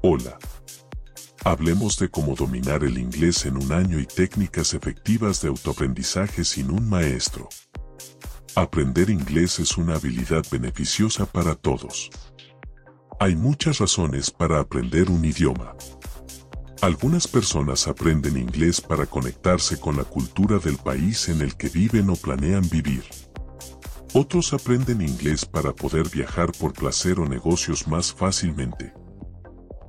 [0.00, 0.38] Hola.
[1.44, 6.70] Hablemos de cómo dominar el inglés en un año y técnicas efectivas de autoaprendizaje sin
[6.70, 7.48] un maestro.
[8.54, 12.10] Aprender inglés es una habilidad beneficiosa para todos.
[13.18, 15.74] Hay muchas razones para aprender un idioma.
[16.80, 22.08] Algunas personas aprenden inglés para conectarse con la cultura del país en el que viven
[22.08, 23.02] o planean vivir.
[24.14, 28.92] Otros aprenden inglés para poder viajar por placer o negocios más fácilmente.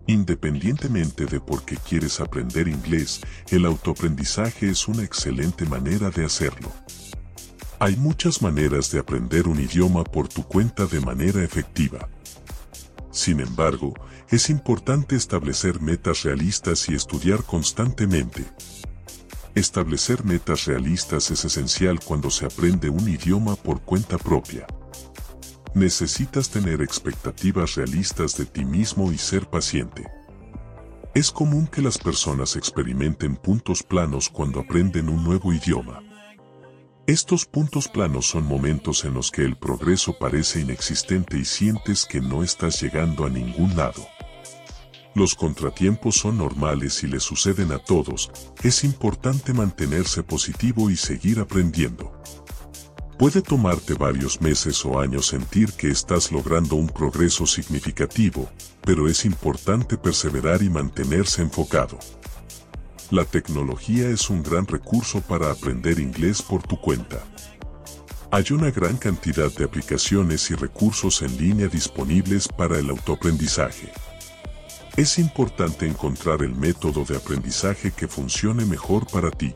[0.09, 6.71] Independientemente de por qué quieres aprender inglés, el autoaprendizaje es una excelente manera de hacerlo.
[7.77, 12.09] Hay muchas maneras de aprender un idioma por tu cuenta de manera efectiva.
[13.11, 13.93] Sin embargo,
[14.31, 18.45] es importante establecer metas realistas y estudiar constantemente.
[19.53, 24.65] Establecer metas realistas es esencial cuando se aprende un idioma por cuenta propia.
[25.75, 30.07] Necesitas tener expectativas realistas de ti mismo y ser paciente.
[31.13, 36.01] Es común que las personas experimenten puntos planos cuando aprenden un nuevo idioma.
[37.05, 42.19] Estos puntos planos son momentos en los que el progreso parece inexistente y sientes que
[42.19, 44.07] no estás llegando a ningún lado.
[45.15, 48.31] Los contratiempos son normales y le suceden a todos,
[48.63, 52.13] es importante mantenerse positivo y seguir aprendiendo.
[53.19, 58.49] Puede tomarte varios meses o años sentir que estás logrando un progreso significativo,
[58.85, 61.99] pero es importante perseverar y mantenerse enfocado.
[63.11, 67.21] La tecnología es un gran recurso para aprender inglés por tu cuenta.
[68.31, 73.91] Hay una gran cantidad de aplicaciones y recursos en línea disponibles para el autoaprendizaje.
[74.95, 79.53] Es importante encontrar el método de aprendizaje que funcione mejor para ti.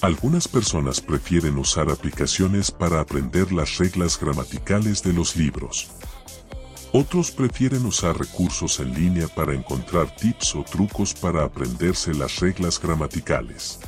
[0.00, 5.90] Algunas personas prefieren usar aplicaciones para aprender las reglas gramaticales de los libros.
[6.92, 12.80] Otros prefieren usar recursos en línea para encontrar tips o trucos para aprenderse las reglas
[12.80, 13.80] gramaticales.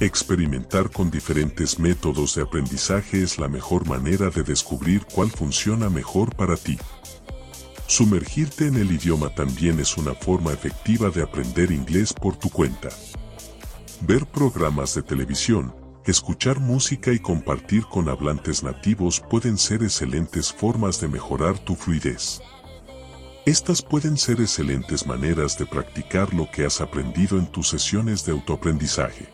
[0.00, 6.34] Experimentar con diferentes métodos de aprendizaje es la mejor manera de descubrir cuál funciona mejor
[6.34, 6.76] para ti.
[7.86, 12.88] Sumergirte en el idioma también es una forma efectiva de aprender inglés por tu cuenta.
[14.06, 21.00] Ver programas de televisión, escuchar música y compartir con hablantes nativos pueden ser excelentes formas
[21.00, 22.42] de mejorar tu fluidez.
[23.46, 28.32] Estas pueden ser excelentes maneras de practicar lo que has aprendido en tus sesiones de
[28.32, 29.26] autoaprendizaje.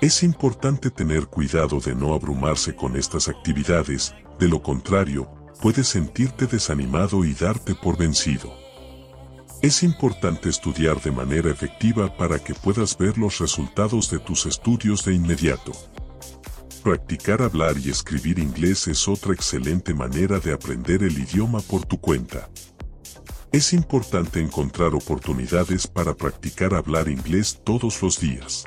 [0.00, 5.30] Es importante tener cuidado de no abrumarse con estas actividades, de lo contrario,
[5.62, 8.52] puedes sentirte desanimado y darte por vencido.
[9.62, 15.04] Es importante estudiar de manera efectiva para que puedas ver los resultados de tus estudios
[15.04, 15.72] de inmediato.
[16.82, 22.00] Practicar hablar y escribir inglés es otra excelente manera de aprender el idioma por tu
[22.00, 22.48] cuenta.
[23.52, 28.64] Es importante encontrar oportunidades para practicar hablar inglés todos los días.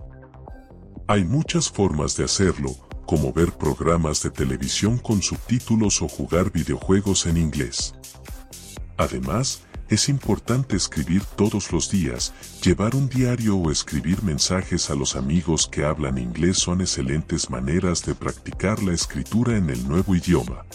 [1.07, 2.69] Hay muchas formas de hacerlo,
[3.07, 7.95] como ver programas de televisión con subtítulos o jugar videojuegos en inglés.
[8.97, 9.62] Además,
[9.93, 12.33] es importante escribir todos los días,
[12.63, 18.03] llevar un diario o escribir mensajes a los amigos que hablan inglés son excelentes maneras
[18.03, 20.65] de practicar la escritura en el nuevo idioma.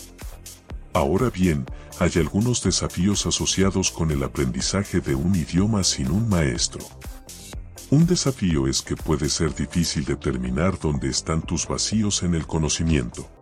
[0.93, 1.67] Ahora bien,
[1.99, 6.85] hay algunos desafíos asociados con el aprendizaje de un idioma sin un maestro.
[7.91, 13.38] Un desafío es que puede ser difícil determinar dónde están tus vacíos en el conocimiento.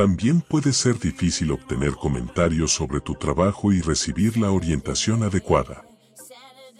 [0.00, 5.84] También puede ser difícil obtener comentarios sobre tu trabajo y recibir la orientación adecuada.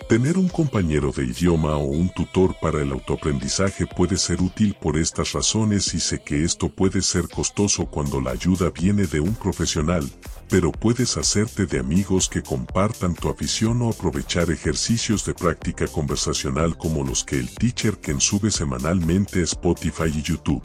[0.08, 4.96] Tener un compañero de idioma o un tutor para el autoaprendizaje puede ser útil por
[4.96, 9.34] estas razones y sé que esto puede ser costoso cuando la ayuda viene de un
[9.34, 10.10] profesional,
[10.48, 16.74] pero puedes hacerte de amigos que compartan tu afición o aprovechar ejercicios de práctica conversacional
[16.78, 20.62] como los que el Teacher Ken sube semanalmente a Spotify y YouTube.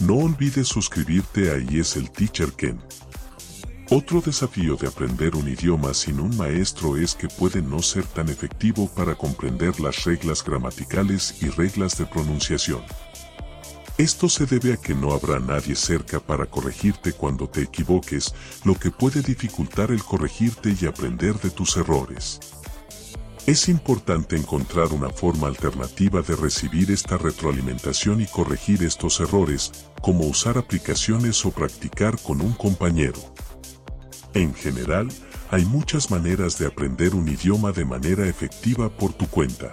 [0.00, 2.78] No olvides suscribirte a es el Teacher Ken.
[3.88, 8.28] Otro desafío de aprender un idioma sin un maestro es que puede no ser tan
[8.28, 12.82] efectivo para comprender las reglas gramaticales y reglas de pronunciación.
[13.96, 18.34] Esto se debe a que no habrá nadie cerca para corregirte cuando te equivoques,
[18.64, 22.38] lo que puede dificultar el corregirte y aprender de tus errores.
[23.46, 29.70] Es importante encontrar una forma alternativa de recibir esta retroalimentación y corregir estos errores,
[30.02, 33.20] como usar aplicaciones o practicar con un compañero.
[34.34, 35.06] En general,
[35.52, 39.70] hay muchas maneras de aprender un idioma de manera efectiva por tu cuenta.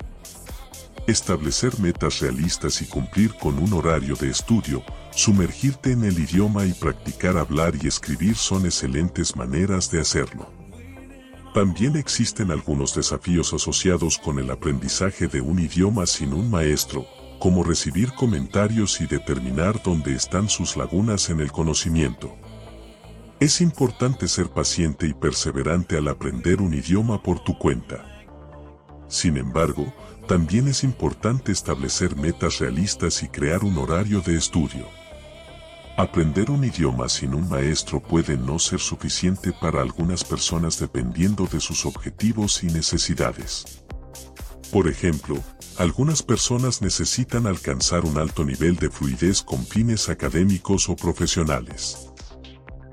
[1.08, 4.84] Establecer metas realistas y cumplir con un horario de estudio,
[5.16, 10.63] sumergirte en el idioma y practicar hablar y escribir son excelentes maneras de hacerlo.
[11.54, 17.06] También existen algunos desafíos asociados con el aprendizaje de un idioma sin un maestro,
[17.40, 22.36] como recibir comentarios y determinar dónde están sus lagunas en el conocimiento.
[23.40, 28.04] Es importante ser paciente y perseverante al aprender un idioma por tu cuenta.
[29.08, 29.94] Sin embargo,
[30.28, 34.88] también es importante establecer metas realistas y crear un horario de estudio.
[35.96, 41.60] Aprender un idioma sin un maestro puede no ser suficiente para algunas personas dependiendo de
[41.60, 43.84] sus objetivos y necesidades.
[44.72, 45.38] Por ejemplo,
[45.78, 52.10] algunas personas necesitan alcanzar un alto nivel de fluidez con fines académicos o profesionales.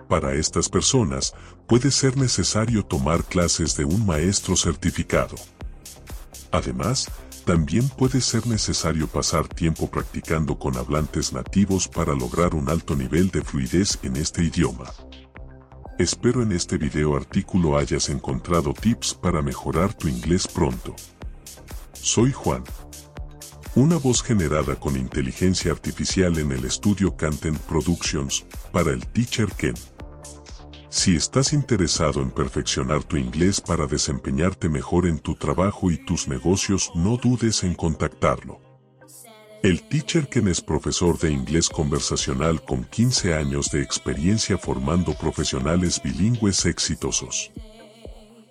[0.07, 1.33] Para estas personas,
[1.67, 5.37] puede ser necesario tomar clases de un maestro certificado.
[6.53, 7.11] Además,
[7.51, 13.29] también puede ser necesario pasar tiempo practicando con hablantes nativos para lograr un alto nivel
[13.31, 14.85] de fluidez en este idioma.
[15.99, 20.95] Espero en este video artículo hayas encontrado tips para mejorar tu inglés pronto.
[21.93, 22.63] Soy Juan.
[23.75, 29.75] Una voz generada con inteligencia artificial en el estudio Content Productions, para el Teacher Ken.
[31.03, 36.29] Si estás interesado en perfeccionar tu inglés para desempeñarte mejor en tu trabajo y tus
[36.29, 38.61] negocios, no dudes en contactarlo.
[39.63, 46.03] El Teacher Ken es profesor de inglés conversacional con 15 años de experiencia formando profesionales
[46.05, 47.51] bilingües exitosos.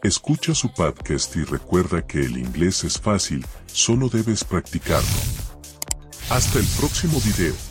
[0.01, 5.19] Escucha su podcast y recuerda que el inglés es fácil, solo debes practicarlo.
[6.31, 7.68] Hasta el próximo video.